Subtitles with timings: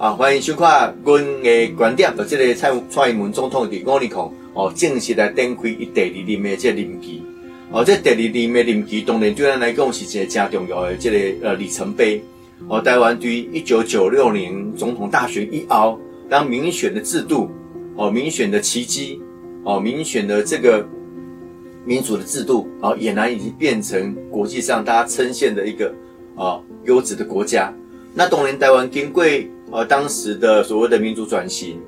[0.00, 7.22] 啊，欢迎收看阮的观点，就这个蔡蔡英文总统伫五年空哦，正式来展开一第二任的这任期。
[7.70, 12.24] 哦，这第二任的任期，当然对咱来讲是一个真重要的这个呃里程碑。
[12.66, 15.98] 哦，台湾对一九九六年总统大选一熬，
[16.30, 17.50] 当民选的制度，
[17.94, 19.20] 哦，民选的奇迹，
[19.64, 20.82] 哦，民选的这个
[21.84, 25.92] 民主的制度，哦，俨然已经变成国际上大家称羡的一个
[26.36, 27.70] 啊优质的国家。
[28.14, 29.22] 那当然，台湾经过
[29.70, 31.80] 呃，当时的所谓的民主转型，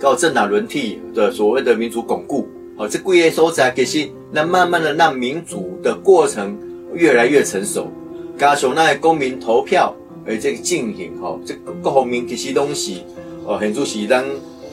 [0.00, 6.58] 到政党轮替的所谓的民主巩固，哦，这贵业收在其实那慢慢的让民主的过程
[6.94, 7.88] 越来越成熟。
[8.36, 9.94] 加上那公民投票，
[10.26, 13.02] 而，这个进行，吼，这各方面其实东西，
[13.44, 14.24] 哦，很多是咱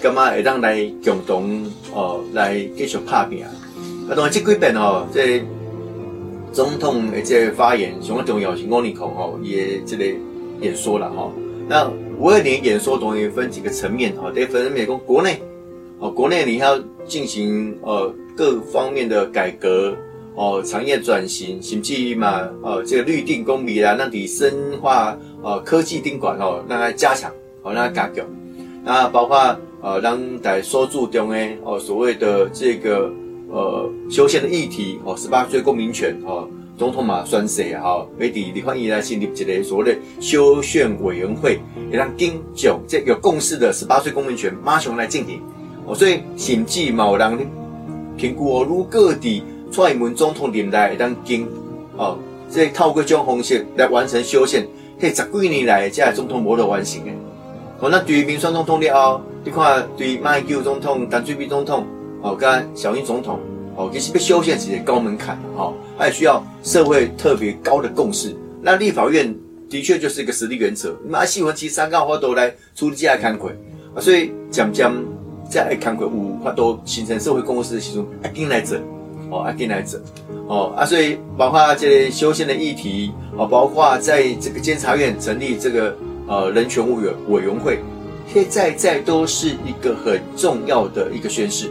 [0.02, 3.44] 干嘛会当来共同，哦，来继续拍拼。
[3.44, 3.50] 啊，
[4.10, 5.44] 当然这几遍吼，这
[6.52, 10.06] 总统的这发言，上重要是欧尼孔吼，也这个
[10.62, 11.32] 演说了，哈。
[11.68, 15.42] 那五二年演说等于分几个层面哈，得分美国国内，
[16.00, 19.96] 哦，国内你要进行呃各方面的改革
[20.36, 27.32] 哦，产业转型，甚至于嘛，呃，这个绿定公米啦，让你深化呃科技定管哦，让它加强
[27.64, 28.26] 哦，让它加强。
[28.84, 33.12] 那包括呃，让在收注中的哦，所谓的这个
[33.50, 36.48] 呃修宪的议题哦，十八岁公民权哦。
[36.78, 41.60] 总统嘛，宣誓啊，哈，媒体李焕英来成立一个所谓的修宪委员会，
[41.90, 45.42] 也让金九这有共识的十八岁公民权马上来进行。
[45.86, 47.38] 哦，所以甚至某人
[48.18, 51.48] 评估哦，如各地蔡英文总统年代会当经
[51.96, 52.18] 哦，
[52.50, 54.68] 这透过这种方式来完成修宪，
[55.00, 57.12] 可以十几年来这总统无得完成的。
[57.80, 61.86] 哦，那对于民选总统了后，你看对于马英九总统、陈水扁总统，
[62.22, 63.40] 哦，跟小英总统。
[63.76, 68.36] 哦，其实被修宪是一个高门槛，哈，它也需要社会特别高的共识。
[68.62, 69.36] 那立法院
[69.70, 73.52] 的确就是一个实力原则，那新闻其实三个话都来处理这样看魁，
[73.94, 74.96] 啊，所以讲讲
[75.52, 78.82] 这样看鬼五它都形成社会共识的其中一定来者，
[79.30, 80.02] 哦，一定来者，
[80.48, 85.96] 哦，啊，所以包括这些修宪的议题，哦，包括在这个监察院成立这个
[86.28, 87.80] 呃人权委员委员会，
[88.34, 91.70] 现在在都是一个很重要的一个宣誓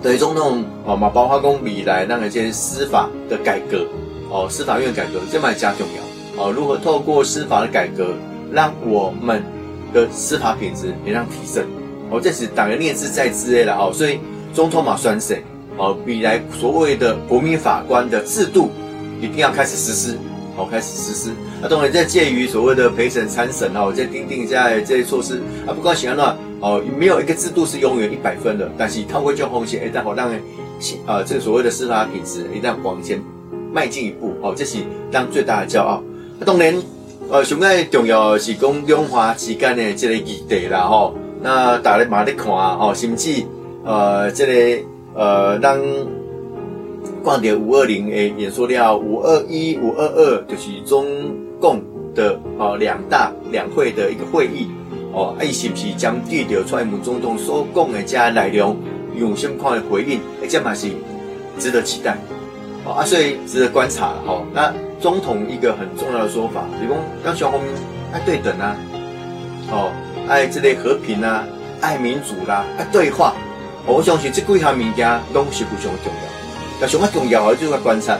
[0.00, 0.08] 誓。
[0.08, 3.86] 对总统哦嘛，包括讲未来那个些司法的改革
[4.30, 8.14] 哦，司法院改革这么加重要哦，如何透过司法的改革，
[8.50, 9.42] 让我们
[9.92, 11.64] 的司法品质也让提升
[12.10, 14.18] 哦，这是党的念之在之的哦，所以
[14.54, 15.42] 总统嘛宣誓
[15.76, 18.70] 哦，未来所谓的国民法官的制度
[19.20, 20.16] 一定要开始实施
[20.56, 21.30] 哦，开始实施。
[21.60, 26.36] 那当然在介于所谓的陪审参审哦，在定定下这些措施啊，不管怎样话。
[26.62, 30.30] 哦，没有一个制度是永远一百分的，但是透过这种方式，一旦好让，
[31.06, 33.18] 呃，这个所谓的司法品质一旦往前
[33.72, 34.76] 迈进一步，哦，这是
[35.10, 36.02] 当最大的骄傲。
[36.44, 36.74] 当然，
[37.30, 43.42] 呃，上个重要是讲中华之间的这个议题啦，吼，那大家嘛在看，哦，甚至
[43.82, 44.82] 呃，这个
[45.14, 45.80] 呃，当
[47.22, 51.06] 逛点五二零诶演说了，五二一、五二二就是中
[51.60, 51.82] 共
[52.14, 54.68] 的哦两大两会的一个会议。
[55.12, 58.76] 哦，啊，伊是不是将对着蔡英文总统所讲的这内容
[59.16, 60.20] 用什么款的回应？
[60.48, 60.88] 这嘛是
[61.58, 62.16] 值得期待。
[62.84, 64.14] 哦，啊，所以值得观察。
[64.24, 66.94] 吼，那总统一个很重要的说法，比如
[67.24, 67.60] 讲要双方
[68.12, 68.76] 爱对等啊，
[69.70, 69.92] 哦，
[70.28, 71.44] 爱这类和平啊，
[71.80, 73.34] 爱民主啦，爱对话。
[73.86, 76.39] 我相信这几项物件都是非常重要。
[76.80, 78.18] 但上较重要的就是观察。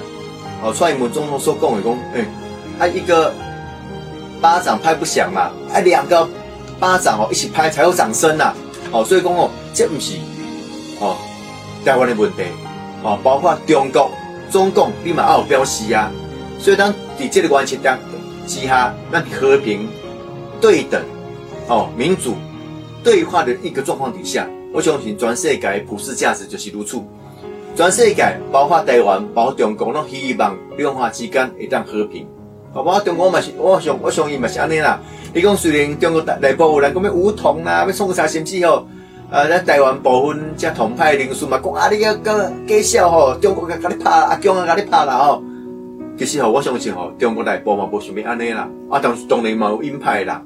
[0.63, 2.27] 哦，蔡英文总统所讲的讲，哎，
[2.79, 3.33] 啊一个
[4.41, 6.29] 巴掌拍不响嘛，啊两个。
[6.79, 8.55] 巴掌哦，一起拍才有掌声呐！
[8.91, 10.17] 哦，所以讲哦，这不是
[10.99, 11.15] 哦
[11.85, 12.43] 台湾的问题
[13.03, 14.11] 哦，包括中国、
[14.51, 16.11] 中共立马要表示啊。
[16.59, 17.99] 所以当在这个关系当
[18.47, 19.87] 之下，那和平、
[20.59, 21.03] 对等、
[21.69, 22.35] 哦民主
[23.05, 26.97] 对话的一个状况底下，我相信全世界普世价值就是如此。
[27.81, 32.27] 全世界包括台湾、包括中国，拢希望两岸之间一旦和平。
[32.75, 33.01] 好不好？
[33.01, 35.01] 中国嘛是，我想我相信嘛是安尼啦。
[35.33, 38.87] 你讲虽然中国内部有人讲要武统啦，要创啥甚至吼，
[39.31, 45.43] 呃，咱台湾部分遮统派人士嘛讲啊，你要个介绍吼，中国甲甲你拍，阿强啊甲你拍啦吼。
[46.19, 48.69] 其实吼，我相信吼，中国内部嘛无想要安尼啦。
[48.91, 50.43] 啊，当当然嘛有鹰派啦。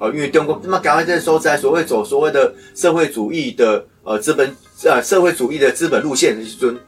[0.00, 4.52] 哦，因为中国他妈刚刚在说在所谓走所谓的社会主义的呃资本
[4.84, 6.78] 呃社会主义的资本路线的时阵，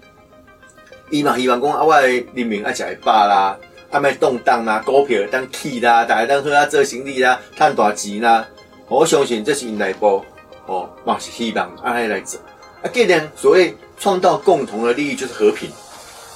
[1.10, 3.56] 伊嘛希望讲啊，我人民爱食会饱啦。
[3.90, 8.44] 他们动荡啦，股票当起啦，大家当喝啊做生意啦，赚大钱啦。
[8.88, 10.24] 我相信这是因内部
[10.66, 12.40] 哦，嘛是希望安尼来做。
[12.82, 15.70] 啊，既然所谓创造共同的利益就是和平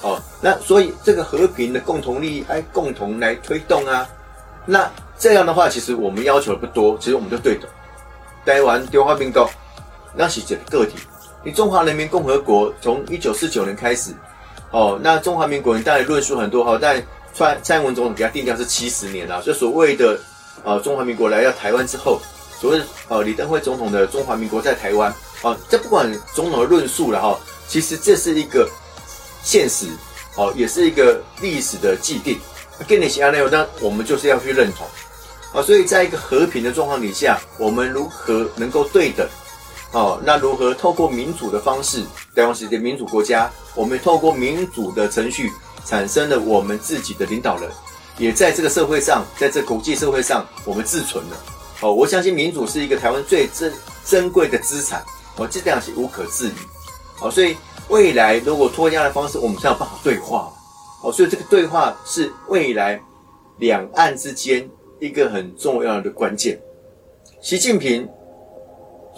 [0.01, 4.07] 哦，那所以这个和平的共同利益，哎，共同来推动啊。
[4.65, 7.69] 那这样的话，其实我们要求不多，其实我们就对等。
[8.45, 9.49] 台湾中华民国
[10.15, 10.95] 那是这个体，
[11.43, 14.11] 你中华人民共和国从一九四九年开始，
[14.71, 17.01] 哦，那中华民国人当然论述很多哈，但
[17.33, 20.19] 蔡蔡英文总统给他定调是七十年啊，就所谓的
[20.63, 22.19] 呃中华民国来到台湾之后，
[22.59, 25.09] 所谓呃李登辉总统的中华民国在台湾，
[25.41, 28.69] 啊，这不管总统的论述了哈，其实这是一个
[29.41, 29.85] 现实，
[30.35, 32.37] 哦，也是一个历史的既定。
[32.87, 34.85] 跟你其他内容，那我们就是要去认同。
[35.53, 39.27] 啊，所以在一个和平的状况底下，我们如何能够对等？
[39.91, 42.03] 哦，那如何透过民主的方式，
[42.35, 45.51] 台湾是一个民主国家，我们透过民主的程序
[45.85, 47.69] 产生了我们自己的领导人，
[48.17, 51.37] 也在这个社会上，在这国际社会上，我们自存了。
[51.81, 53.73] 哦，我相信民主是一个台湾最珍
[54.05, 55.03] 珍贵的资产，
[55.37, 56.51] 哦，这样是无可置疑。
[57.21, 57.57] 哦，所以
[57.87, 60.51] 未来如果脱这样的方式，我们才有办法对话。
[61.01, 63.01] 哦，所以这个对话是未来
[63.57, 64.69] 两岸之间。
[65.01, 66.59] 一个很重要的关键，
[67.41, 68.05] 习近平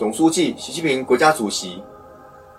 [0.01, 1.80] 总书记、习近平国家主席，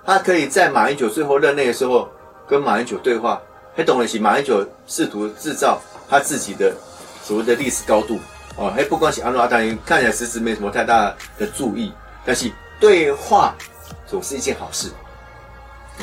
[0.04, 2.08] 他可以在马英九最后任内的时候
[2.46, 3.42] 跟马英九对话，
[3.74, 6.72] 还懂得起马英九试图制造他自己的
[7.20, 8.16] 所谓的历史高度
[8.56, 11.92] 哦，还不光是安诺阿当然看起来实质没什么太大的注意，
[12.24, 12.48] 但是
[12.78, 13.52] 对话
[14.06, 14.88] 总是一件好事。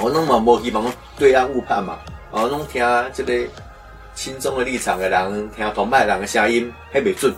[0.02, 2.00] 我弄嘛莫希望对岸误判嘛，
[2.32, 3.48] 哦，弄听这个。
[4.14, 7.34] 心中的立场的人，听同派人的声音，还未准，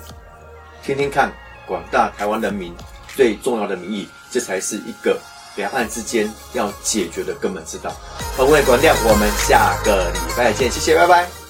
[0.82, 1.32] 听听看
[1.68, 2.74] 广大台湾人民
[3.22, 5.16] 最重要的民意，这才是一个
[5.56, 7.96] 两岸之间要解决的根本之道。
[8.36, 11.41] 各位观众，我们下个礼拜见，谢谢，拜拜。